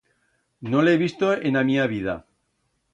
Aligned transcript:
No 0.71 0.81
l'he 0.87 0.95
visto 1.03 1.31
en 1.51 1.63
a 1.63 1.65
mía 1.71 1.87
vida. 1.95 2.21